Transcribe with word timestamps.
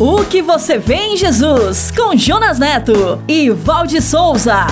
O 0.00 0.24
que 0.24 0.40
você 0.40 0.78
vê 0.78 0.94
em 0.94 1.16
Jesus, 1.16 1.90
com 1.90 2.16
Jonas 2.16 2.56
Neto 2.56 3.20
e 3.26 3.50
Valde 3.50 4.00
Souza. 4.00 4.64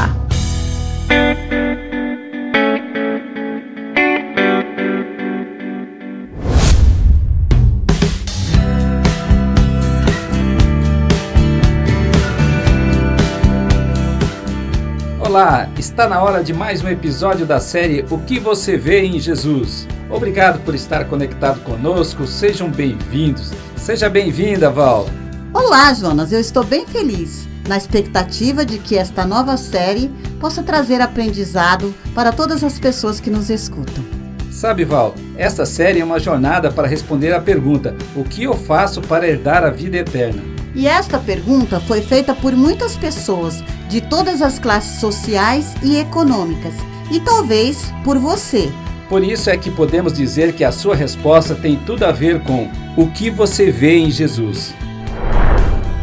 Olá, 15.18 15.68
está 15.76 16.08
na 16.08 16.22
hora 16.22 16.44
de 16.44 16.52
mais 16.52 16.84
um 16.84 16.88
episódio 16.88 17.44
da 17.44 17.58
série 17.58 18.04
O 18.12 18.18
que 18.18 18.38
você 18.38 18.76
vê 18.76 19.02
em 19.02 19.18
Jesus. 19.18 19.88
Obrigado 20.08 20.60
por 20.60 20.74
estar 20.74 21.04
conectado 21.06 21.60
conosco, 21.62 22.26
sejam 22.26 22.70
bem-vindos. 22.70 23.50
Seja 23.76 24.08
bem-vinda, 24.08 24.70
Val. 24.70 25.06
Olá, 25.52 25.92
Jonas, 25.92 26.32
eu 26.32 26.38
estou 26.38 26.62
bem 26.62 26.86
feliz, 26.86 27.48
na 27.68 27.76
expectativa 27.76 28.64
de 28.64 28.78
que 28.78 28.96
esta 28.96 29.26
nova 29.26 29.56
série 29.56 30.08
possa 30.40 30.62
trazer 30.62 31.00
aprendizado 31.00 31.92
para 32.14 32.30
todas 32.30 32.62
as 32.62 32.78
pessoas 32.78 33.18
que 33.18 33.30
nos 33.30 33.50
escutam. 33.50 34.04
Sabe, 34.48 34.84
Val, 34.84 35.12
esta 35.36 35.66
série 35.66 36.00
é 36.00 36.04
uma 36.04 36.20
jornada 36.20 36.70
para 36.70 36.86
responder 36.86 37.32
à 37.32 37.40
pergunta: 37.40 37.94
O 38.14 38.22
que 38.22 38.44
eu 38.44 38.54
faço 38.54 39.02
para 39.02 39.26
herdar 39.26 39.64
a 39.64 39.70
vida 39.70 39.96
eterna? 39.96 40.42
E 40.74 40.86
esta 40.86 41.18
pergunta 41.18 41.80
foi 41.80 42.00
feita 42.00 42.32
por 42.34 42.52
muitas 42.54 42.96
pessoas 42.96 43.62
de 43.88 44.00
todas 44.00 44.40
as 44.40 44.58
classes 44.58 45.00
sociais 45.00 45.74
e 45.82 45.96
econômicas, 45.96 46.74
e 47.10 47.18
talvez 47.18 47.92
por 48.04 48.18
você. 48.18 48.70
Por 49.08 49.22
isso 49.22 49.48
é 49.48 49.56
que 49.56 49.70
podemos 49.70 50.12
dizer 50.12 50.52
que 50.52 50.64
a 50.64 50.72
sua 50.72 50.96
resposta 50.96 51.54
tem 51.54 51.76
tudo 51.76 52.04
a 52.04 52.12
ver 52.12 52.40
com 52.40 52.68
o 52.96 53.08
que 53.08 53.30
você 53.30 53.70
vê 53.70 53.98
em 53.98 54.10
Jesus. 54.10 54.74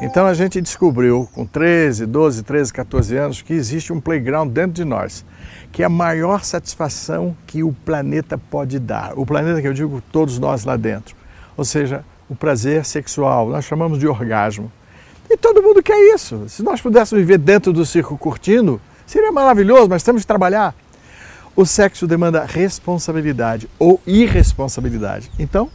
Então 0.00 0.26
a 0.26 0.32
gente 0.32 0.60
descobriu 0.60 1.28
com 1.34 1.44
13, 1.44 2.06
12, 2.06 2.44
13, 2.44 2.72
14 2.72 3.16
anos 3.16 3.42
que 3.42 3.52
existe 3.52 3.92
um 3.92 4.00
playground 4.00 4.52
dentro 4.52 4.72
de 4.72 4.84
nós, 4.84 5.24
que 5.72 5.82
é 5.82 5.86
a 5.86 5.88
maior 5.88 6.44
satisfação 6.44 7.36
que 7.46 7.64
o 7.64 7.72
planeta 7.72 8.38
pode 8.38 8.78
dar. 8.78 9.18
O 9.18 9.26
planeta 9.26 9.60
que 9.60 9.66
eu 9.66 9.74
digo 9.74 10.00
todos 10.12 10.38
nós 10.38 10.64
lá 10.64 10.76
dentro. 10.76 11.16
Ou 11.56 11.64
seja, 11.64 12.04
o 12.28 12.36
prazer 12.36 12.84
sexual, 12.84 13.48
nós 13.48 13.64
chamamos 13.64 13.98
de 13.98 14.06
orgasmo. 14.06 14.70
E 15.28 15.36
todo 15.36 15.62
mundo 15.62 15.82
quer 15.82 15.98
isso. 16.14 16.48
Se 16.48 16.62
nós 16.62 16.80
pudéssemos 16.80 17.24
viver 17.24 17.38
dentro 17.38 17.72
do 17.72 17.84
circo 17.84 18.16
curtindo, 18.16 18.80
seria 19.04 19.32
maravilhoso, 19.32 19.88
mas 19.88 20.04
temos 20.04 20.22
que 20.22 20.28
trabalhar. 20.28 20.76
O 21.56 21.66
sexo 21.66 22.06
demanda 22.06 22.44
responsabilidade 22.44 23.68
ou 23.80 24.00
irresponsabilidade. 24.06 25.28
Então, 25.40 25.68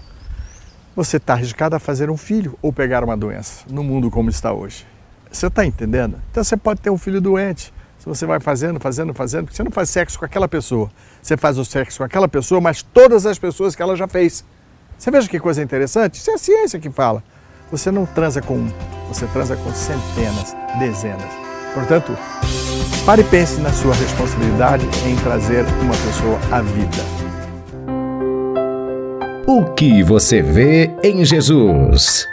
você 0.95 1.17
está 1.17 1.33
arriscado 1.33 1.75
a 1.75 1.79
fazer 1.79 2.09
um 2.09 2.17
filho 2.17 2.57
ou 2.61 2.71
pegar 2.71 3.03
uma 3.03 3.17
doença 3.17 3.65
no 3.69 3.83
mundo 3.83 4.11
como 4.11 4.29
está 4.29 4.53
hoje. 4.53 4.85
Você 5.31 5.47
está 5.47 5.65
entendendo? 5.65 6.21
Então 6.29 6.43
você 6.43 6.55
pode 6.55 6.81
ter 6.81 6.89
um 6.89 6.97
filho 6.97 7.19
doente. 7.19 7.73
Se 7.97 8.05
você 8.05 8.25
vai 8.25 8.39
fazendo, 8.39 8.79
fazendo, 8.79 9.13
fazendo, 9.13 9.45
porque 9.45 9.55
você 9.55 9.63
não 9.63 9.71
faz 9.71 9.89
sexo 9.89 10.19
com 10.19 10.25
aquela 10.25 10.47
pessoa. 10.47 10.91
Você 11.21 11.37
faz 11.37 11.57
o 11.57 11.65
sexo 11.65 11.99
com 11.99 12.03
aquela 12.03 12.27
pessoa, 12.27 12.59
mas 12.59 12.83
todas 12.83 13.25
as 13.25 13.39
pessoas 13.39 13.75
que 13.75 13.81
ela 13.81 13.95
já 13.95 14.07
fez. 14.07 14.43
Você 14.97 15.09
veja 15.09 15.27
que 15.27 15.39
coisa 15.39 15.63
interessante? 15.63 16.15
Isso 16.15 16.29
é 16.29 16.33
a 16.33 16.37
ciência 16.37 16.79
que 16.79 16.89
fala. 16.89 17.23
Você 17.71 17.89
não 17.91 18.05
transa 18.05 18.41
com 18.41 18.55
um, 18.55 18.71
você 19.07 19.25
transa 19.27 19.55
com 19.55 19.73
centenas, 19.73 20.55
dezenas. 20.77 21.31
Portanto, 21.73 22.15
pare 23.05 23.21
e 23.21 23.25
pense 23.25 23.59
na 23.59 23.71
sua 23.73 23.95
responsabilidade 23.95 24.85
em 25.07 25.15
trazer 25.15 25.65
uma 25.81 25.95
pessoa 25.95 26.39
à 26.51 26.61
vida. 26.61 27.22
O 29.45 29.65
que 29.73 30.01
você 30.01 30.41
vê 30.41 30.89
em 31.03 31.25
Jesus? 31.25 32.32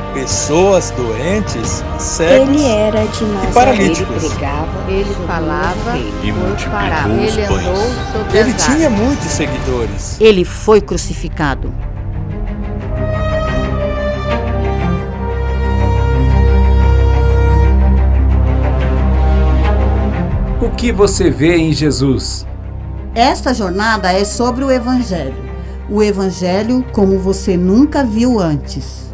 pessoas 0.13 0.91
doentes, 0.91 1.83
cegos 1.97 2.49
Ele 2.49 2.65
era 2.65 3.05
de 3.05 3.23
Nazaré. 3.25 3.51
paralíticos. 3.53 4.23
Ele 4.87 5.15
falava 5.27 5.97
E 6.23 6.31
multiplicou 6.31 7.25
os 7.25 7.37
Ele 7.37 7.47
pães. 7.47 8.33
Ele 8.33 8.53
tinha 8.53 8.89
muitos 8.89 9.31
seguidores. 9.31 10.17
Ele 10.19 10.45
foi 10.45 10.81
crucificado. 10.81 11.73
O 20.61 20.69
que 20.69 20.91
você 20.91 21.29
vê 21.29 21.57
em 21.57 21.73
Jesus? 21.73 22.45
Esta 23.15 23.53
jornada 23.53 24.11
é 24.11 24.23
sobre 24.23 24.63
o 24.63 24.71
Evangelho. 24.71 25.35
O 25.89 26.01
Evangelho 26.01 26.85
como 26.93 27.19
você 27.19 27.57
nunca 27.57 28.03
viu 28.03 28.39
antes. 28.39 29.10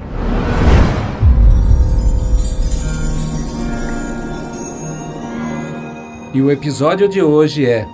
E 6.37 6.41
o 6.43 6.51
episódio 6.51 7.09
de 7.09 7.19
hoje 7.19 7.65
é 7.65 7.87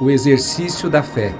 O 0.00 0.10
Exercício 0.10 0.90
da 0.90 1.00
Fé. 1.00 1.32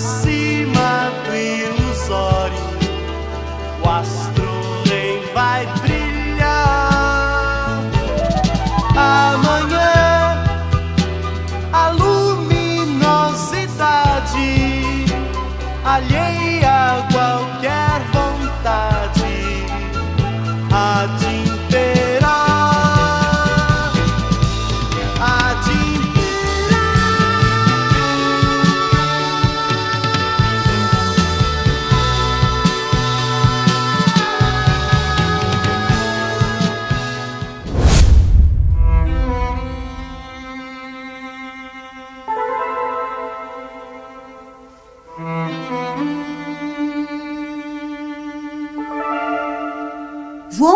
see. 0.00 0.29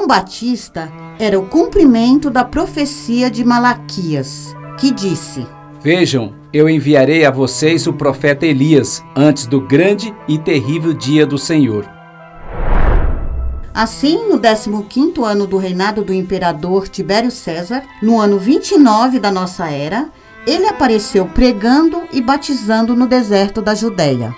João 0.05 0.07
Batista 0.07 0.93
era 1.19 1.39
o 1.39 1.47
cumprimento 1.47 2.29
da 2.29 2.45
profecia 2.45 3.31
de 3.31 3.43
Malaquias, 3.43 4.55
que 4.79 4.91
disse: 4.91 5.47
Vejam, 5.81 6.35
eu 6.53 6.69
enviarei 6.69 7.25
a 7.25 7.31
vocês 7.31 7.87
o 7.87 7.93
profeta 7.93 8.45
Elias 8.45 9.03
antes 9.17 9.47
do 9.47 9.63
grande 9.63 10.15
e 10.29 10.37
terrível 10.37 10.93
dia 10.93 11.27
do 11.27 11.39
Senhor. 11.39 11.89
Assim, 13.73 14.29
no 14.29 14.39
15º 14.39 15.25
ano 15.25 15.47
do 15.47 15.57
reinado 15.57 16.05
do 16.05 16.13
imperador 16.13 16.87
Tibério 16.87 17.31
César, 17.31 17.83
no 18.03 18.21
ano 18.21 18.39
29 18.39 19.19
da 19.19 19.33
nossa 19.33 19.71
era, 19.71 20.11
ele 20.47 20.67
apareceu 20.67 21.25
pregando 21.25 22.03
e 22.13 22.21
batizando 22.21 22.95
no 22.95 23.07
deserto 23.07 23.63
da 23.63 23.75
Judéia. 23.75 24.35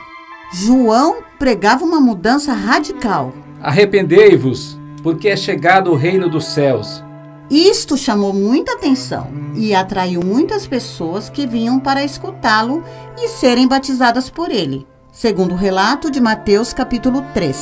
João 0.53 1.17
pregava 1.41 1.85
uma 1.85 2.01
mudança 2.01 2.53
radical. 2.53 3.35
Arrependei-vos, 3.61 4.76
porque 5.07 5.29
é 5.29 5.37
chegado 5.37 5.93
o 5.93 5.95
reino 5.95 6.29
dos 6.29 6.47
céus. 6.47 7.01
Isto 7.49 7.97
chamou 7.97 8.33
muita 8.33 8.73
atenção 8.73 9.29
e 9.55 9.73
atraiu 9.73 10.21
muitas 10.21 10.67
pessoas 10.67 11.31
que 11.31 11.47
vinham 11.47 11.79
para 11.79 12.03
escutá-lo 12.03 12.83
e 13.17 13.29
serem 13.29 13.69
batizadas 13.69 14.29
por 14.29 14.51
ele, 14.51 14.85
segundo 15.13 15.53
o 15.53 15.57
relato 15.57 16.11
de 16.11 16.21
Mateus 16.21 16.73
capítulo 16.73 17.25
3. 17.33 17.57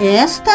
Esta 0.00 0.50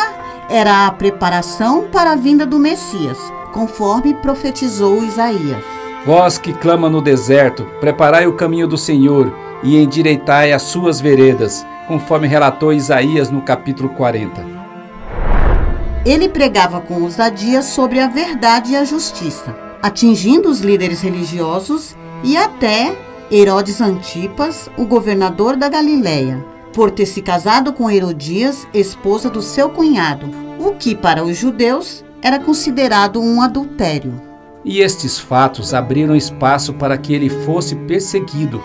era 0.49 0.85
a 0.85 0.91
preparação 0.91 1.87
para 1.89 2.11
a 2.11 2.15
vinda 2.17 2.45
do 2.45 2.59
Messias, 2.59 3.17
conforme 3.53 4.15
profetizou 4.15 5.01
Isaías. 5.01 5.63
Vós 6.05 6.37
que 6.37 6.51
clama 6.51 6.89
no 6.89 7.01
deserto, 7.01 7.65
preparai 7.79 8.27
o 8.27 8.33
caminho 8.33 8.67
do 8.67 8.77
Senhor 8.77 9.33
e 9.63 9.77
endireitai 9.77 10.51
as 10.51 10.63
suas 10.63 10.99
veredas, 10.99 11.65
conforme 11.87 12.27
relatou 12.27 12.73
Isaías 12.73 13.29
no 13.29 13.41
capítulo 13.41 13.87
40. 13.91 14.54
Ele 16.05 16.29
pregava 16.29 16.79
com 16.79 17.01
ousadia 17.01 17.63
sobre 17.63 17.99
a 17.99 18.07
verdade 18.07 18.73
e 18.73 18.75
a 18.75 18.85
justiça, 18.85 19.55
atingindo 19.81 20.49
os 20.49 20.59
líderes 20.59 21.01
religiosos 21.01 21.95
e 22.23 22.37
até 22.37 22.95
Herodes 23.31 23.81
Antipas, 23.81 24.69
o 24.77 24.85
governador 24.85 25.55
da 25.55 25.67
Galiléia, 25.67 26.45
por 26.71 26.91
ter 26.91 27.07
se 27.07 27.23
casado 27.23 27.73
com 27.73 27.89
Herodias, 27.89 28.67
esposa 28.71 29.31
do 29.31 29.41
seu 29.41 29.69
cunhado, 29.69 30.29
o 30.59 30.75
que 30.75 30.93
para 30.93 31.23
os 31.23 31.35
judeus 31.35 32.05
era 32.21 32.39
considerado 32.39 33.19
um 33.19 33.41
adultério. 33.41 34.21
E 34.63 34.81
estes 34.81 35.17
fatos 35.17 35.73
abriram 35.73 36.15
espaço 36.15 36.73
para 36.73 36.97
que 36.99 37.15
ele 37.15 37.29
fosse 37.29 37.75
perseguido. 37.75 38.63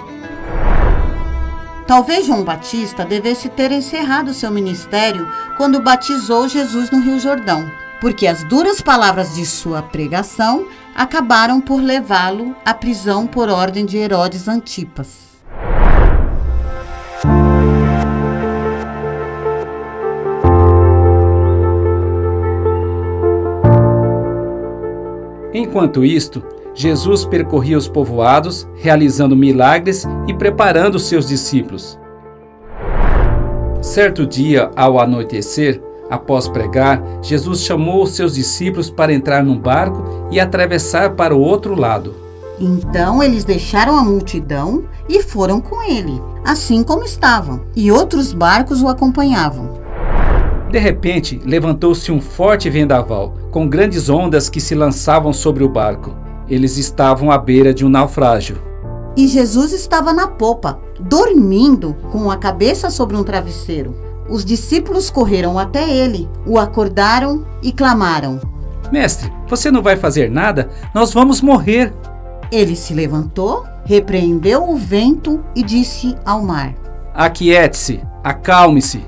Talvez 1.90 2.24
João 2.24 2.44
Batista 2.44 3.04
devesse 3.04 3.48
ter 3.48 3.72
encerrado 3.72 4.32
seu 4.32 4.48
ministério 4.48 5.28
quando 5.56 5.82
batizou 5.82 6.46
Jesus 6.46 6.88
no 6.88 7.00
Rio 7.00 7.18
Jordão, 7.18 7.68
porque 8.00 8.28
as 8.28 8.44
duras 8.44 8.80
palavras 8.80 9.34
de 9.34 9.44
sua 9.44 9.82
pregação 9.82 10.68
acabaram 10.94 11.60
por 11.60 11.82
levá-lo 11.82 12.54
à 12.64 12.72
prisão 12.72 13.26
por 13.26 13.48
ordem 13.48 13.84
de 13.84 13.96
Herodes 13.96 14.46
Antipas. 14.46 15.30
Enquanto 25.52 26.04
isto, 26.04 26.59
Jesus 26.74 27.24
percorria 27.24 27.76
os 27.76 27.88
povoados, 27.88 28.68
realizando 28.76 29.36
milagres 29.36 30.06
e 30.26 30.34
preparando 30.34 30.98
seus 30.98 31.28
discípulos. 31.28 31.98
Certo 33.82 34.26
dia, 34.26 34.70
ao 34.76 35.00
anoitecer, 35.00 35.82
após 36.10 36.48
pregar, 36.48 37.02
Jesus 37.22 37.62
chamou 37.62 38.02
os 38.02 38.10
seus 38.10 38.34
discípulos 38.34 38.90
para 38.90 39.12
entrar 39.12 39.42
num 39.42 39.58
barco 39.58 40.28
e 40.30 40.38
atravessar 40.38 41.10
para 41.10 41.34
o 41.34 41.40
outro 41.40 41.74
lado. 41.74 42.14
Então 42.60 43.22
eles 43.22 43.42
deixaram 43.42 43.96
a 43.96 44.04
multidão 44.04 44.84
e 45.08 45.22
foram 45.22 45.62
com 45.62 45.82
ele, 45.82 46.20
assim 46.44 46.84
como 46.84 47.04
estavam, 47.04 47.62
e 47.74 47.90
outros 47.90 48.34
barcos 48.34 48.82
o 48.82 48.88
acompanhavam. 48.88 49.80
De 50.70 50.78
repente, 50.78 51.40
levantou-se 51.44 52.12
um 52.12 52.20
forte 52.20 52.68
vendaval, 52.68 53.34
com 53.50 53.66
grandes 53.66 54.08
ondas 54.08 54.48
que 54.48 54.60
se 54.60 54.74
lançavam 54.74 55.32
sobre 55.32 55.64
o 55.64 55.68
barco. 55.68 56.14
Eles 56.50 56.76
estavam 56.76 57.30
à 57.30 57.38
beira 57.38 57.72
de 57.72 57.86
um 57.86 57.88
naufrágio. 57.88 58.60
E 59.16 59.28
Jesus 59.28 59.72
estava 59.72 60.12
na 60.12 60.26
popa, 60.26 60.80
dormindo, 60.98 61.94
com 62.10 62.30
a 62.30 62.36
cabeça 62.36 62.90
sobre 62.90 63.16
um 63.16 63.22
travesseiro. 63.22 63.94
Os 64.28 64.44
discípulos 64.44 65.10
correram 65.10 65.58
até 65.58 65.88
ele, 65.88 66.28
o 66.46 66.58
acordaram 66.58 67.46
e 67.62 67.72
clamaram: 67.72 68.40
Mestre, 68.92 69.32
você 69.48 69.70
não 69.70 69.82
vai 69.82 69.96
fazer 69.96 70.30
nada? 70.30 70.68
Nós 70.94 71.12
vamos 71.12 71.40
morrer. 71.40 71.94
Ele 72.50 72.74
se 72.74 72.92
levantou, 72.92 73.64
repreendeu 73.84 74.68
o 74.68 74.76
vento 74.76 75.40
e 75.54 75.62
disse 75.62 76.16
ao 76.24 76.42
mar: 76.42 76.74
Aquiete-se, 77.14 78.00
acalme-se. 78.24 79.04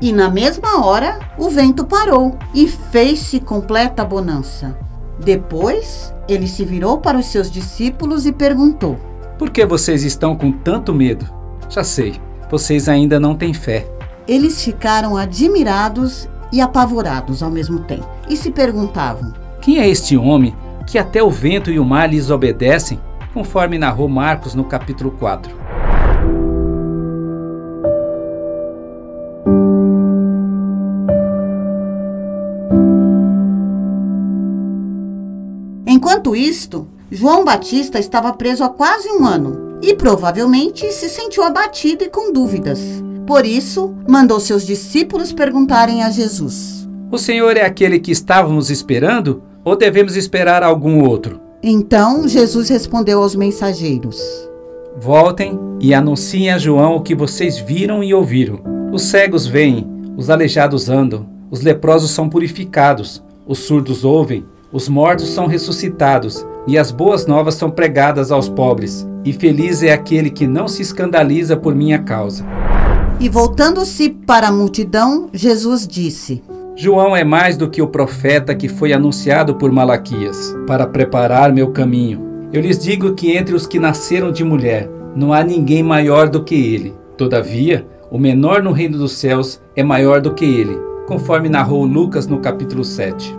E 0.00 0.12
na 0.12 0.30
mesma 0.30 0.86
hora 0.86 1.18
o 1.36 1.50
vento 1.50 1.84
parou 1.84 2.36
e 2.54 2.68
fez-se 2.68 3.40
completa 3.40 4.04
bonança. 4.04 4.87
Depois 5.18 6.14
ele 6.28 6.46
se 6.46 6.64
virou 6.64 6.98
para 6.98 7.18
os 7.18 7.26
seus 7.26 7.50
discípulos 7.50 8.26
e 8.26 8.32
perguntou: 8.32 8.96
Por 9.38 9.50
que 9.50 9.66
vocês 9.66 10.04
estão 10.04 10.36
com 10.36 10.52
tanto 10.52 10.94
medo? 10.94 11.26
Já 11.68 11.82
sei, 11.82 12.20
vocês 12.50 12.88
ainda 12.88 13.18
não 13.18 13.34
têm 13.34 13.52
fé. 13.52 13.86
Eles 14.26 14.62
ficaram 14.62 15.16
admirados 15.16 16.28
e 16.52 16.60
apavorados 16.60 17.42
ao 17.42 17.50
mesmo 17.50 17.80
tempo 17.80 18.08
e 18.28 18.36
se 18.36 18.50
perguntavam: 18.50 19.32
Quem 19.60 19.78
é 19.78 19.88
este 19.88 20.16
homem 20.16 20.54
que 20.86 20.98
até 20.98 21.22
o 21.22 21.30
vento 21.30 21.70
e 21.70 21.78
o 21.78 21.84
mar 21.84 22.08
lhes 22.08 22.30
obedecem? 22.30 23.00
Conforme 23.34 23.78
narrou 23.78 24.08
Marcos 24.08 24.54
no 24.54 24.64
capítulo 24.64 25.10
4. 25.12 25.67
Enquanto 36.28 36.36
isto, 36.36 36.86
João 37.10 37.42
Batista 37.42 37.98
estava 37.98 38.34
preso 38.34 38.62
há 38.62 38.68
quase 38.68 39.08
um 39.08 39.24
ano 39.24 39.78
e 39.80 39.94
provavelmente 39.94 40.92
se 40.92 41.08
sentiu 41.08 41.42
abatido 41.42 42.04
e 42.04 42.10
com 42.10 42.34
dúvidas. 42.34 42.78
Por 43.26 43.46
isso, 43.46 43.94
mandou 44.06 44.38
seus 44.38 44.66
discípulos 44.66 45.32
perguntarem 45.32 46.02
a 46.02 46.10
Jesus: 46.10 46.86
O 47.10 47.16
Senhor 47.16 47.56
é 47.56 47.64
aquele 47.64 47.98
que 47.98 48.12
estávamos 48.12 48.68
esperando 48.68 49.42
ou 49.64 49.74
devemos 49.74 50.16
esperar 50.16 50.62
algum 50.62 51.02
outro? 51.02 51.40
Então 51.62 52.28
Jesus 52.28 52.68
respondeu 52.68 53.22
aos 53.22 53.34
mensageiros: 53.34 54.20
Voltem 55.00 55.58
e 55.80 55.94
anunciem 55.94 56.50
a 56.50 56.58
João 56.58 56.96
o 56.96 57.02
que 57.02 57.14
vocês 57.14 57.56
viram 57.56 58.04
e 58.04 58.12
ouviram. 58.12 58.60
Os 58.92 59.04
cegos 59.04 59.46
veem, 59.46 59.86
os 60.14 60.28
aleijados 60.28 60.90
andam, 60.90 61.26
os 61.50 61.62
leprosos 61.62 62.10
são 62.10 62.28
purificados, 62.28 63.24
os 63.46 63.60
surdos 63.60 64.04
ouvem, 64.04 64.44
os 64.70 64.88
mortos 64.88 65.30
são 65.30 65.46
ressuscitados 65.46 66.46
e 66.66 66.76
as 66.76 66.90
boas 66.90 67.26
novas 67.26 67.54
são 67.54 67.70
pregadas 67.70 68.30
aos 68.30 68.48
pobres. 68.48 69.06
E 69.24 69.32
feliz 69.32 69.82
é 69.82 69.92
aquele 69.92 70.30
que 70.30 70.46
não 70.46 70.68
se 70.68 70.82
escandaliza 70.82 71.56
por 71.56 71.74
minha 71.74 71.98
causa. 72.00 72.44
E 73.18 73.28
voltando-se 73.28 74.10
para 74.10 74.48
a 74.48 74.52
multidão, 74.52 75.28
Jesus 75.32 75.86
disse: 75.86 76.42
João 76.76 77.16
é 77.16 77.24
mais 77.24 77.56
do 77.56 77.68
que 77.68 77.82
o 77.82 77.88
profeta 77.88 78.54
que 78.54 78.68
foi 78.68 78.92
anunciado 78.92 79.54
por 79.54 79.72
Malaquias, 79.72 80.54
para 80.66 80.86
preparar 80.86 81.52
meu 81.52 81.72
caminho. 81.72 82.48
Eu 82.52 82.60
lhes 82.60 82.78
digo 82.78 83.14
que 83.14 83.36
entre 83.36 83.54
os 83.54 83.66
que 83.66 83.78
nasceram 83.78 84.30
de 84.30 84.44
mulher, 84.44 84.88
não 85.16 85.32
há 85.32 85.42
ninguém 85.42 85.82
maior 85.82 86.28
do 86.28 86.44
que 86.44 86.54
ele. 86.54 86.94
Todavia, 87.16 87.86
o 88.10 88.18
menor 88.18 88.62
no 88.62 88.70
reino 88.70 88.96
dos 88.96 89.12
céus 89.12 89.60
é 89.74 89.82
maior 89.82 90.20
do 90.20 90.32
que 90.32 90.44
ele, 90.44 90.78
conforme 91.06 91.48
narrou 91.48 91.84
Lucas 91.84 92.26
no 92.26 92.38
capítulo 92.38 92.84
7. 92.84 93.36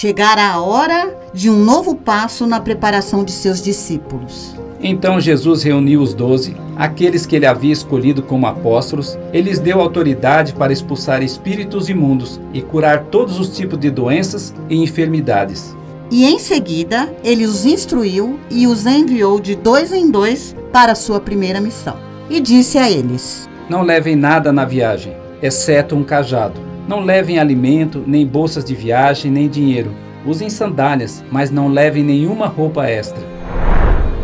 Chegara 0.00 0.42
a 0.48 0.62
hora 0.62 1.14
de 1.34 1.50
um 1.50 1.62
novo 1.62 1.94
passo 1.94 2.46
na 2.46 2.58
preparação 2.58 3.22
de 3.22 3.32
seus 3.32 3.60
discípulos. 3.60 4.54
Então 4.80 5.20
Jesus 5.20 5.62
reuniu 5.62 6.00
os 6.00 6.14
doze, 6.14 6.56
aqueles 6.74 7.26
que 7.26 7.36
ele 7.36 7.44
havia 7.44 7.70
escolhido 7.70 8.22
como 8.22 8.46
apóstolos, 8.46 9.18
e 9.30 9.42
lhes 9.42 9.58
deu 9.58 9.78
autoridade 9.78 10.54
para 10.54 10.72
expulsar 10.72 11.22
espíritos 11.22 11.90
imundos 11.90 12.40
e 12.54 12.62
curar 12.62 13.08
todos 13.10 13.38
os 13.38 13.54
tipos 13.54 13.78
de 13.78 13.90
doenças 13.90 14.54
e 14.70 14.82
enfermidades. 14.82 15.76
E 16.10 16.24
em 16.24 16.38
seguida 16.38 17.14
ele 17.22 17.44
os 17.44 17.66
instruiu 17.66 18.40
e 18.50 18.66
os 18.66 18.86
enviou 18.86 19.38
de 19.38 19.54
dois 19.54 19.92
em 19.92 20.10
dois 20.10 20.56
para 20.72 20.92
a 20.92 20.94
sua 20.94 21.20
primeira 21.20 21.60
missão. 21.60 21.98
E 22.30 22.40
disse 22.40 22.78
a 22.78 22.90
eles: 22.90 23.50
Não 23.68 23.82
levem 23.82 24.16
nada 24.16 24.50
na 24.50 24.64
viagem, 24.64 25.14
exceto 25.42 25.94
um 25.94 26.02
cajado. 26.02 26.69
Não 26.90 26.98
levem 26.98 27.38
alimento, 27.38 28.02
nem 28.04 28.26
bolsas 28.26 28.64
de 28.64 28.74
viagem, 28.74 29.30
nem 29.30 29.48
dinheiro. 29.48 29.92
Usem 30.26 30.50
sandálias, 30.50 31.22
mas 31.30 31.48
não 31.48 31.68
levem 31.68 32.02
nenhuma 32.02 32.48
roupa 32.48 32.84
extra. 32.84 33.22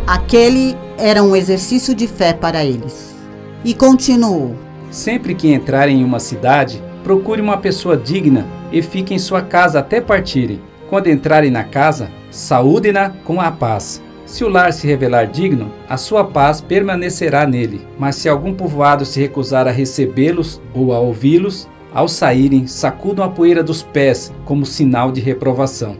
Aquele 0.05 0.77
era 0.99 1.23
um 1.23 1.37
exercício 1.37 1.95
de 1.95 2.09
fé 2.09 2.33
para 2.33 2.65
eles. 2.65 3.15
E 3.65 3.73
continuou: 3.73 4.57
Sempre 4.91 5.33
que 5.33 5.55
entrarem 5.55 6.01
em 6.01 6.05
uma 6.05 6.19
cidade, 6.19 6.83
procure 7.05 7.41
uma 7.41 7.57
pessoa 7.57 7.97
digna 7.97 8.45
e 8.73 8.83
fiquem 8.83 9.17
em 9.17 9.21
sua 9.21 9.43
casa 9.43 9.79
até 9.79 10.01
partirem. 10.01 10.61
Quando 10.91 11.07
entrarem 11.07 11.53
na 11.53 11.63
casa, 11.63 12.11
saúdem-na 12.33 13.11
com 13.25 13.41
a 13.41 13.53
paz. 13.53 14.03
Se 14.25 14.43
o 14.43 14.49
lar 14.49 14.73
se 14.73 14.89
revelar 14.89 15.29
digno, 15.29 15.71
a 15.89 15.97
sua 15.97 16.25
paz 16.25 16.61
permanecerá 16.61 17.47
nele. 17.47 17.87
Mas 17.97 18.17
se 18.17 18.29
algum 18.29 18.53
povoado 18.53 19.05
se 19.05 19.21
recusar 19.21 19.69
a 19.69 19.71
recebê-los 19.71 20.61
ou 20.75 20.93
a 20.93 20.99
ouvi-los, 20.99 21.69
ao 21.97 22.09
saírem, 22.09 22.67
sacudam 22.67 23.25
a 23.25 23.29
poeira 23.31 23.63
dos 23.63 23.83
pés 23.83 24.31
como 24.45 24.67
sinal 24.67 25.11
de 25.11 25.19
reprovação. 25.19 25.97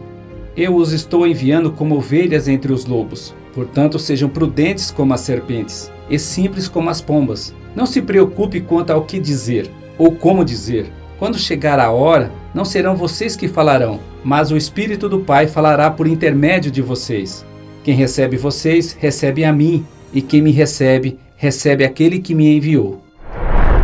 Eu 0.55 0.75
os 0.75 0.91
estou 0.91 1.25
enviando 1.25 1.71
como 1.71 1.95
ovelhas 1.95 2.47
entre 2.47 2.71
os 2.71 2.85
lobos. 2.85 3.33
Portanto, 3.51 3.97
sejam 3.97 4.29
prudentes 4.29 4.91
como 4.91 5.15
as 5.15 5.21
serpentes 5.21 5.91
e 6.07 6.19
simples 6.19 6.67
como 6.67 6.91
as 6.91 7.01
pombas. 7.01 7.51
Não 7.75 7.87
se 7.87 7.99
preocupe 7.99 8.61
quanto 8.61 8.91
ao 8.91 9.05
que 9.05 9.19
dizer 9.19 9.71
ou 9.97 10.11
como 10.11 10.45
dizer. 10.45 10.85
Quando 11.17 11.39
chegar 11.39 11.79
a 11.79 11.89
hora, 11.89 12.31
não 12.53 12.63
serão 12.63 12.95
vocês 12.95 13.35
que 13.35 13.47
falarão, 13.47 13.99
mas 14.23 14.51
o 14.51 14.57
Espírito 14.57 15.09
do 15.09 15.21
Pai 15.21 15.47
falará 15.47 15.89
por 15.89 16.05
intermédio 16.05 16.69
de 16.69 16.79
vocês. 16.79 17.43
Quem 17.83 17.95
recebe 17.95 18.37
vocês, 18.37 18.95
recebe 18.99 19.43
a 19.43 19.51
mim, 19.51 19.83
e 20.13 20.21
quem 20.21 20.43
me 20.43 20.51
recebe, 20.51 21.17
recebe 21.35 21.83
aquele 21.83 22.19
que 22.19 22.35
me 22.35 22.55
enviou. 22.55 23.06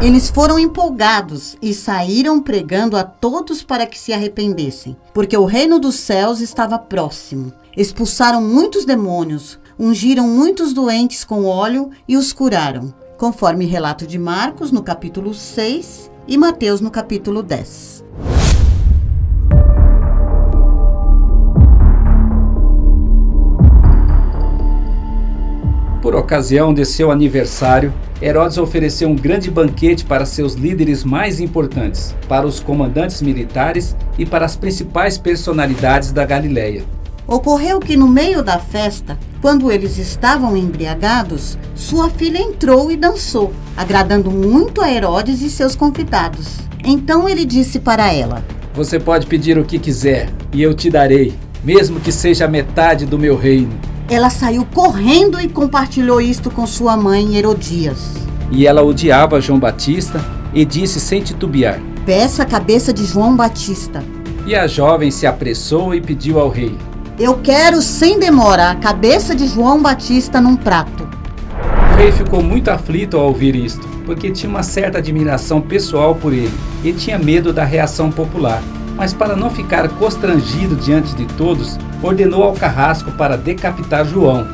Eles 0.02 0.30
foram 0.30 0.60
empolgados 0.60 1.56
e 1.62 1.74
saíram 1.74 2.42
pregando 2.42 2.98
a 2.98 3.04
todos 3.04 3.64
para 3.64 3.86
que 3.86 3.98
se 3.98 4.12
arrependessem, 4.12 4.98
porque 5.14 5.38
o 5.38 5.46
reino 5.46 5.80
dos 5.80 5.96
céus 5.96 6.42
estava 6.42 6.78
próximo. 6.78 7.54
Expulsaram 7.76 8.42
muitos 8.42 8.86
demônios, 8.86 9.60
ungiram 9.80 10.28
muitos 10.28 10.74
doentes 10.74 11.24
com 11.24 11.46
óleo 11.46 11.90
e 12.08 12.18
os 12.18 12.34
curaram, 12.34 12.94
conforme 13.18 13.66
relato 13.66 14.06
de 14.06 14.20
Marcos 14.20 14.72
no 14.72 14.84
capítulo 14.84 15.34
6 15.34 16.12
e 16.28 16.38
Mateus 16.38 16.82
no 16.82 16.92
capítulo 16.92 17.42
10. 17.42 18.04
Por 26.02 26.16
ocasião 26.16 26.74
de 26.74 26.84
seu 26.84 27.10
aniversário, 27.10 27.94
Herodes 28.24 28.58
ofereceu 28.58 29.10
um 29.10 29.16
grande 29.18 29.52
banquete 29.52 30.06
para 30.06 30.26
seus 30.26 30.54
líderes 30.54 31.04
mais 31.04 31.42
importantes, 31.42 32.16
para 32.30 32.48
os 32.48 32.58
comandantes 32.58 33.22
militares 33.22 33.98
e 34.18 34.26
para 34.26 34.46
as 34.46 34.56
principais 34.56 35.18
personalidades 35.18 36.14
da 36.14 36.26
Galileia. 36.26 36.86
Ocorreu 37.28 37.82
que 37.82 37.98
no 37.98 38.08
meio 38.08 38.42
da 38.42 38.58
festa, 38.60 39.20
quando 39.42 39.70
eles 39.70 39.98
estavam 39.98 40.56
embriagados, 40.56 41.58
sua 41.76 42.10
filha 42.10 42.38
entrou 42.38 42.90
e 42.90 42.96
dançou, 42.96 43.52
agradando 43.76 44.32
muito 44.32 44.82
a 44.82 44.90
Herodes 44.90 45.42
e 45.42 45.50
seus 45.50 45.76
convidados. 45.76 46.60
Então 46.86 47.28
ele 47.28 47.44
disse 47.44 47.78
para 47.78 48.14
ela: 48.14 48.42
Você 48.74 49.02
pode 49.02 49.28
pedir 49.28 49.58
o 49.58 49.66
que 49.66 49.78
quiser, 49.78 50.30
e 50.54 50.64
eu 50.64 50.74
te 50.74 50.90
darei, 50.90 51.34
mesmo 51.62 52.00
que 52.00 52.12
seja 52.12 52.48
metade 52.48 53.06
do 53.06 53.20
meu 53.20 53.36
reino. 53.36 53.93
Ela 54.14 54.30
saiu 54.30 54.64
correndo 54.64 55.42
e 55.42 55.50
compartilhou 55.50 56.22
isto 56.22 56.52
com 56.52 56.68
sua 56.68 56.96
mãe 56.96 57.36
Herodias. 57.36 58.14
E 58.52 58.68
ela 58.68 58.84
odiava 58.84 59.42
João 59.42 59.58
Batista 59.60 60.24
e 60.54 60.64
disse 60.64 61.00
sem 61.00 61.24
titubear: 61.24 61.82
Peça 62.06 62.44
a 62.44 62.46
cabeça 62.46 62.94
de 62.94 63.06
João 63.06 63.36
Batista. 63.36 64.04
E 64.46 64.54
a 64.54 64.68
jovem 64.68 65.10
se 65.10 65.26
apressou 65.26 65.96
e 65.96 66.00
pediu 66.00 66.40
ao 66.40 66.48
rei: 66.48 66.78
Eu 67.18 67.40
quero 67.40 67.82
sem 67.82 68.20
demora 68.20 68.70
a 68.70 68.76
cabeça 68.76 69.34
de 69.34 69.48
João 69.48 69.82
Batista 69.82 70.40
num 70.40 70.56
prato. 70.56 71.10
O 71.94 71.98
rei 71.98 72.12
ficou 72.12 72.44
muito 72.44 72.70
aflito 72.70 73.18
ao 73.18 73.30
ouvir 73.30 73.56
isto, 73.56 73.88
porque 74.06 74.30
tinha 74.30 74.48
uma 74.48 74.62
certa 74.62 75.00
admiração 75.00 75.60
pessoal 75.60 76.14
por 76.14 76.34
ele 76.34 76.54
e 76.84 76.94
tinha 76.94 77.18
medo 77.18 77.52
da 77.52 77.64
reação 77.64 78.12
popular. 78.12 78.62
Mas 78.96 79.14
para 79.14 79.36
não 79.36 79.50
ficar 79.50 79.90
constrangido 79.90 80.76
diante 80.76 81.16
de 81.16 81.26
todos, 81.26 81.78
ordenou 82.02 82.44
ao 82.44 82.54
carrasco 82.54 83.12
para 83.12 83.38
decapitar 83.38 84.06
João. 84.06 84.46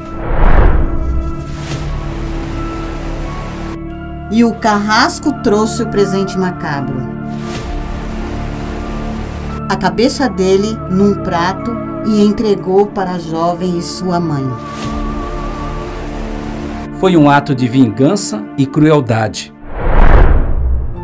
E 4.31 4.43
o 4.43 4.53
carrasco 4.53 5.33
trouxe 5.41 5.83
o 5.83 5.87
presente 5.87 6.37
macabro. 6.37 6.95
A 9.67 9.75
cabeça 9.75 10.29
dele 10.29 10.77
num 10.89 11.15
prato 11.23 11.75
e 12.05 12.23
entregou 12.23 12.87
para 12.87 13.11
a 13.11 13.19
jovem 13.19 13.77
e 13.77 13.81
sua 13.81 14.19
mãe. 14.19 14.45
Foi 16.99 17.15
um 17.15 17.29
ato 17.29 17.55
de 17.55 17.67
vingança 17.67 18.43
e 18.57 18.65
crueldade. 18.65 19.53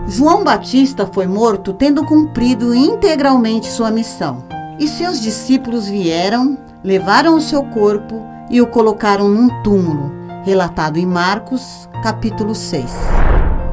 João 0.08 0.44
Batista 0.44 1.08
foi 1.12 1.26
morto 1.26 1.74
tendo 1.74 2.06
cumprido 2.06 2.76
integralmente 2.76 3.66
sua 3.68 3.90
missão. 3.90 4.44
E 4.80 4.88
seus 4.88 5.20
discípulos 5.20 5.88
vieram, 5.88 6.60
levaram 6.84 7.36
o 7.36 7.42
seu 7.42 7.64
corpo 7.64 8.22
e 8.52 8.62
o 8.62 8.68
colocaram 8.68 9.28
num 9.28 9.50
túmulo, 9.64 10.12
relatado 10.44 10.98
em 10.98 11.08
Marcos, 11.08 11.90
capítulo 12.04 12.54
6. 12.54 12.86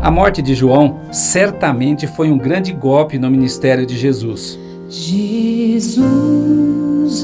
A 0.01 0.11
morte 0.11 0.41
de 0.41 0.55
João 0.55 1.01
certamente 1.13 2.07
foi 2.07 2.31
um 2.31 2.39
grande 2.39 2.73
golpe 2.73 3.19
no 3.19 3.31
ministério 3.31 3.85
de 3.85 3.99
Jesus. 3.99 4.59
Jesus 4.89 6.03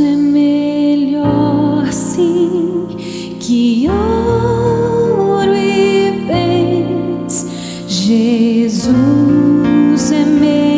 é 0.00 0.16
melhor 0.16 1.90
sim 1.90 2.88
que 3.40 3.88
ouro 3.88 4.77
Jesus 8.08 8.88
é 10.12 10.24
melhor 10.24 10.77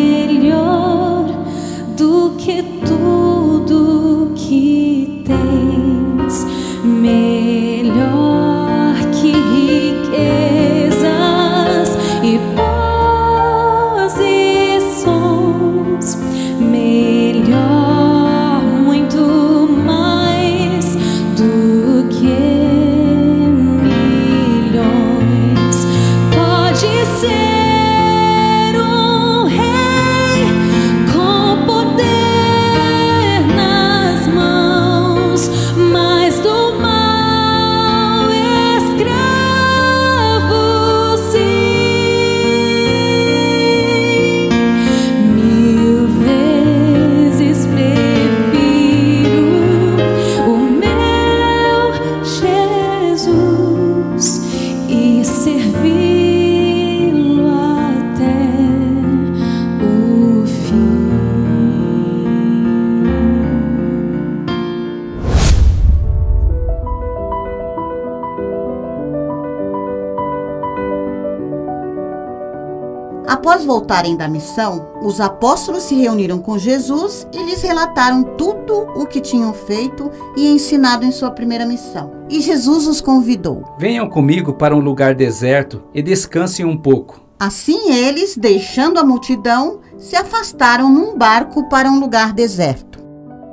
voltarem 73.71 74.17
da 74.17 74.27
missão, 74.27 74.89
os 75.00 75.21
apóstolos 75.21 75.85
se 75.85 75.95
reuniram 75.95 76.41
com 76.41 76.59
Jesus 76.59 77.29
e 77.33 77.41
lhes 77.45 77.62
relataram 77.62 78.25
tudo 78.37 78.81
o 78.97 79.07
que 79.07 79.21
tinham 79.21 79.55
feito 79.55 80.11
e 80.37 80.49
ensinado 80.49 81.05
em 81.05 81.12
sua 81.12 81.31
primeira 81.31 81.65
missão. 81.65 82.11
E 82.29 82.41
Jesus 82.41 82.89
os 82.89 83.00
convidou. 83.00 83.62
Venham 83.79 84.11
comigo 84.11 84.55
para 84.55 84.75
um 84.75 84.81
lugar 84.81 85.15
deserto 85.15 85.85
e 85.95 86.03
descansem 86.03 86.67
um 86.67 86.77
pouco. 86.77 87.21
Assim 87.39 87.93
eles, 87.93 88.37
deixando 88.37 88.99
a 88.99 89.05
multidão, 89.05 89.79
se 89.97 90.17
afastaram 90.17 90.91
num 90.91 91.17
barco 91.17 91.69
para 91.69 91.89
um 91.89 92.00
lugar 92.00 92.33
deserto. 92.33 92.99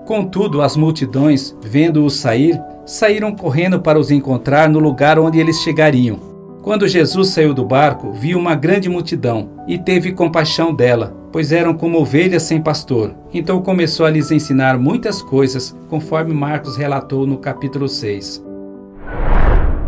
Contudo, 0.08 0.64
as 0.64 0.76
multidões, 0.76 1.56
vendo-os 1.62 2.16
sair, 2.16 2.60
saíram 2.88 3.36
correndo 3.36 3.82
para 3.82 4.00
os 4.00 4.10
encontrar 4.10 4.68
no 4.68 4.80
lugar 4.80 5.20
onde 5.20 5.40
eles 5.40 5.58
chegariam. 5.58 6.37
Quando 6.68 6.86
Jesus 6.86 7.30
saiu 7.30 7.54
do 7.54 7.64
barco, 7.64 8.12
viu 8.12 8.38
uma 8.38 8.54
grande 8.54 8.90
multidão 8.90 9.52
e 9.70 9.78
teve 9.78 10.12
compaixão 10.12 10.76
dela, 10.76 11.16
pois 11.32 11.54
eram 11.54 11.74
como 11.74 11.98
ovelhas 11.98 12.44
sem 12.44 12.62
pastor. 12.62 13.16
Então 13.34 13.62
começou 13.62 14.06
a 14.06 14.10
lhes 14.10 14.32
ensinar 14.32 14.78
muitas 14.78 15.22
coisas, 15.22 15.74
conforme 15.88 16.34
Marcos 16.34 16.76
relatou 16.76 17.26
no 17.26 17.38
capítulo 17.38 17.88
6. 17.88 18.44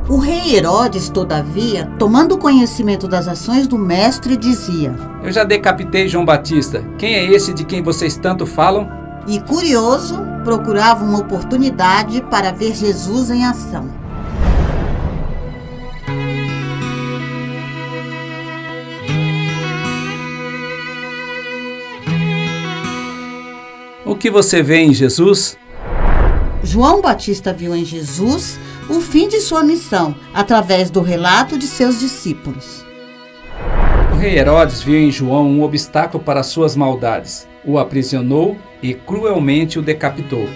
O 0.07 0.19
rei 0.19 0.55
Herodes, 0.55 1.09
todavia, 1.09 1.86
tomando 2.00 2.38
conhecimento 2.38 3.09
das 3.09 3.27
ações 3.27 3.67
do 3.67 3.77
mestre, 3.77 4.38
dizia: 4.38 4.95
Eu 5.21 5.33
já 5.33 5.43
decapitei 5.43 6.07
João 6.07 6.24
Batista. 6.24 6.81
Quem 6.98 7.13
é 7.13 7.25
esse 7.25 7.53
de 7.53 7.65
quem 7.65 7.83
vocês 7.83 8.15
tanto 8.15 8.45
falam? 8.45 8.88
E 9.27 9.41
curioso, 9.41 10.17
procurava 10.45 11.03
uma 11.03 11.19
oportunidade 11.19 12.21
para 12.31 12.53
ver 12.53 12.74
Jesus 12.74 13.29
em 13.29 13.43
ação. 13.43 13.99
O 24.09 24.15
que 24.15 24.31
você 24.31 24.63
vê 24.63 24.79
em 24.79 24.91
Jesus? 24.91 25.55
João 26.63 26.99
Batista 26.99 27.53
viu 27.53 27.75
em 27.75 27.85
Jesus 27.85 28.59
o 28.89 28.99
fim 28.99 29.27
de 29.27 29.39
sua 29.39 29.63
missão 29.63 30.15
através 30.33 30.89
do 30.89 30.99
relato 30.99 31.59
de 31.59 31.67
seus 31.67 31.99
discípulos. 31.99 32.83
O 34.11 34.15
rei 34.15 34.39
Herodes 34.39 34.81
viu 34.81 34.99
em 34.99 35.11
João 35.11 35.47
um 35.47 35.61
obstáculo 35.61 36.23
para 36.23 36.41
suas 36.41 36.75
maldades, 36.75 37.47
o 37.63 37.77
aprisionou 37.77 38.57
e 38.81 38.95
cruelmente 38.95 39.77
o 39.77 39.83
decapitou. 39.83 40.49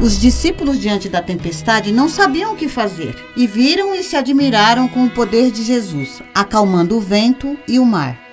Os 0.00 0.16
discípulos, 0.16 0.78
diante 0.78 1.08
da 1.08 1.20
tempestade, 1.20 1.90
não 1.90 2.08
sabiam 2.08 2.52
o 2.52 2.56
que 2.56 2.68
fazer 2.68 3.16
e 3.36 3.48
viram 3.48 3.92
e 3.92 4.04
se 4.04 4.14
admiraram 4.14 4.86
com 4.86 5.06
o 5.06 5.10
poder 5.10 5.50
de 5.50 5.64
Jesus, 5.64 6.22
acalmando 6.32 6.98
o 6.98 7.00
vento 7.00 7.58
e 7.66 7.80
o 7.80 7.84
mar. 7.84 8.27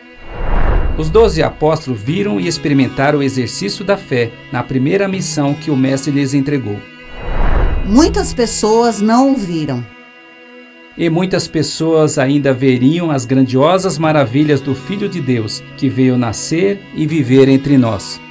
Os 0.97 1.09
doze 1.09 1.43
apóstolos 1.43 1.99
viram 1.99 2.39
e 2.39 2.47
experimentaram 2.47 3.19
o 3.19 3.23
exercício 3.23 3.83
da 3.83 3.97
fé 3.97 4.31
na 4.49 4.63
primeira 4.63 5.09
missão 5.09 5.53
que 5.53 5.69
o 5.69 5.75
Mestre 5.75 6.11
lhes 6.11 6.33
entregou. 6.33 6.79
Muitas 7.85 8.33
pessoas 8.33 9.01
não 9.01 9.33
o 9.33 9.35
viram. 9.35 9.85
E 10.97 11.09
muitas 11.09 11.49
pessoas 11.49 12.17
ainda 12.17 12.53
veriam 12.53 13.11
as 13.11 13.25
grandiosas 13.25 13.97
maravilhas 13.97 14.61
do 14.61 14.73
Filho 14.73 15.09
de 15.09 15.19
Deus, 15.19 15.61
que 15.75 15.89
veio 15.89 16.17
nascer 16.17 16.79
e 16.95 17.05
viver 17.05 17.49
entre 17.49 17.77
nós. 17.77 18.21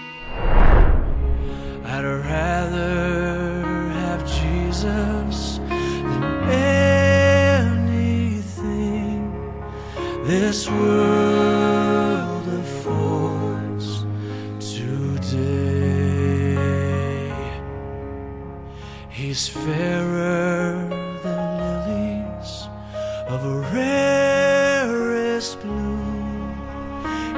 Of 23.26 23.44
a 23.44 23.58
rarest 23.72 25.60
blue. 25.60 26.54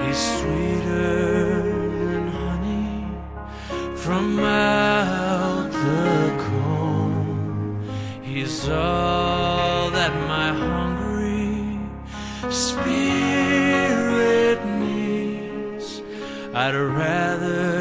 He's 0.03 0.19
sweeter 0.39 1.63
than 1.63 2.29
honey 2.29 3.07
from 3.95 4.39
out 4.41 5.71
the 5.71 6.45
comb. 6.45 7.89
He's 8.23 8.69
all 8.69 9.91
that 9.91 10.13
my 10.27 10.53
hungry 10.53 11.79
spirit 12.51 14.65
needs. 14.65 16.03
I'd 16.53 16.75
rather 16.75 17.76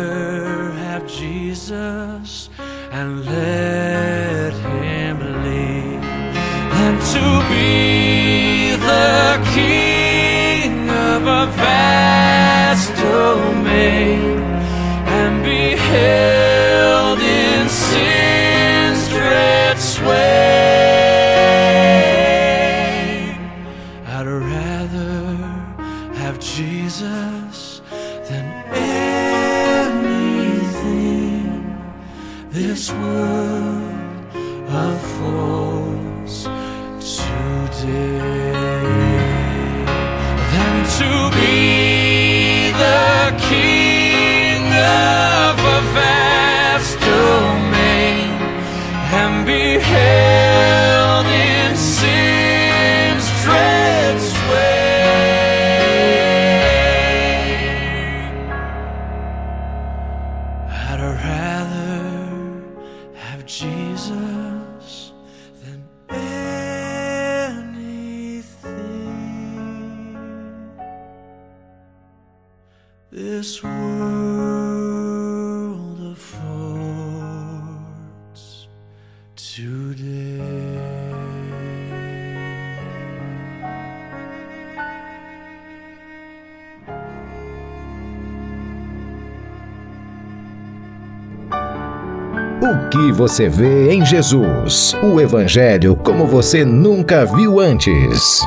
O 92.96 92.98
que 92.98 93.12
você 93.12 93.50
vê 93.50 93.92
em 93.92 94.06
Jesus? 94.06 94.96
O 95.04 95.20
Evangelho 95.20 95.98
como 95.98 96.26
você 96.26 96.64
nunca 96.64 97.26
viu 97.26 97.60
antes. 97.60 98.40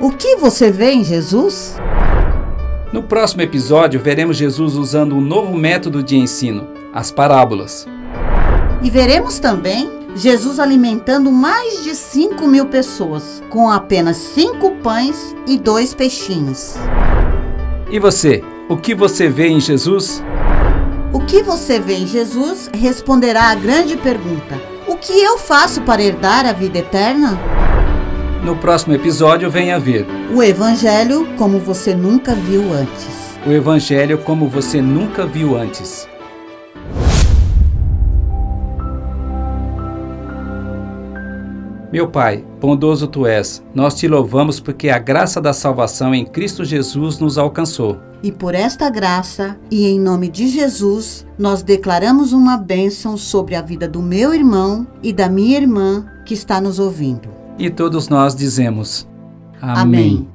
O 0.00 0.10
que 0.10 0.34
você 0.34 0.72
vê 0.72 0.90
em 0.90 1.04
Jesus? 1.04 1.76
No 2.92 3.04
próximo 3.04 3.42
episódio, 3.42 4.00
veremos 4.00 4.36
Jesus 4.36 4.74
usando 4.74 5.14
um 5.14 5.20
novo 5.20 5.56
método 5.56 6.02
de 6.02 6.16
ensino, 6.16 6.66
as 6.92 7.12
parábolas. 7.12 7.86
E 8.82 8.90
veremos 8.90 9.38
também 9.38 9.88
Jesus 10.16 10.58
alimentando 10.58 11.30
mais 11.30 11.84
de 11.84 11.94
5 11.94 12.48
mil 12.48 12.66
pessoas 12.66 13.40
com 13.48 13.70
apenas 13.70 14.16
cinco 14.16 14.72
pães 14.82 15.36
e 15.46 15.56
dois 15.56 15.94
peixinhos. 15.94 16.74
E 17.88 18.00
você, 18.00 18.42
o 18.68 18.76
que 18.76 18.92
você 18.92 19.28
vê 19.28 19.46
em 19.46 19.60
Jesus? 19.60 20.20
O 21.14 21.20
que 21.20 21.44
você 21.44 21.78
vê 21.78 21.94
em 21.94 22.08
Jesus 22.08 22.68
responderá 22.74 23.44
à 23.44 23.54
grande 23.54 23.96
pergunta: 23.96 24.60
O 24.88 24.96
que 24.96 25.12
eu 25.12 25.38
faço 25.38 25.80
para 25.82 26.02
herdar 26.02 26.44
a 26.44 26.52
vida 26.52 26.78
eterna? 26.78 27.38
No 28.44 28.56
próximo 28.56 28.94
episódio, 28.94 29.48
venha 29.48 29.78
ver 29.78 30.04
O 30.34 30.42
Evangelho 30.42 31.28
como 31.38 31.60
você 31.60 31.94
nunca 31.94 32.34
viu 32.34 32.72
antes. 32.72 33.38
o 33.46 33.52
Evangelho 33.52 34.18
como 34.18 34.48
você 34.48 34.82
nunca 34.82 35.24
viu 35.24 35.56
antes. 35.56 36.08
Meu 41.92 42.08
Pai, 42.08 42.44
bondoso 42.60 43.06
Tu 43.06 43.24
és, 43.24 43.62
nós 43.72 43.94
te 43.94 44.08
louvamos 44.08 44.58
porque 44.58 44.90
a 44.90 44.98
graça 44.98 45.40
da 45.40 45.52
salvação 45.52 46.12
em 46.12 46.24
Cristo 46.26 46.64
Jesus 46.64 47.20
nos 47.20 47.38
alcançou. 47.38 48.00
E 48.24 48.32
por 48.32 48.54
esta 48.54 48.88
graça 48.88 49.54
e 49.70 49.84
em 49.86 50.00
nome 50.00 50.30
de 50.30 50.48
Jesus, 50.48 51.26
nós 51.38 51.62
declaramos 51.62 52.32
uma 52.32 52.56
bênção 52.56 53.18
sobre 53.18 53.54
a 53.54 53.60
vida 53.60 53.86
do 53.86 54.00
meu 54.00 54.32
irmão 54.32 54.86
e 55.02 55.12
da 55.12 55.28
minha 55.28 55.58
irmã 55.58 56.06
que 56.24 56.32
está 56.32 56.58
nos 56.58 56.78
ouvindo. 56.78 57.28
E 57.58 57.68
todos 57.68 58.08
nós 58.08 58.34
dizemos: 58.34 59.06
Amém. 59.60 60.26